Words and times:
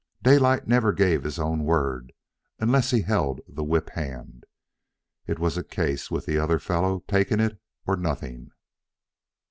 Daylight 0.23 0.67
never 0.67 0.93
gave 0.93 1.21
his 1.21 1.37
own 1.37 1.63
word 1.63 2.11
unless 2.57 2.89
he 2.89 3.01
held 3.03 3.39
the 3.47 3.63
whip 3.63 3.91
hand. 3.91 4.45
It 5.27 5.37
was 5.37 5.57
a 5.57 5.63
case 5.63 6.09
with 6.09 6.25
the 6.25 6.39
other 6.39 6.57
fellow 6.57 7.03
taking 7.07 7.39
it 7.39 7.61
or 7.85 7.95
nothing. 7.95 8.49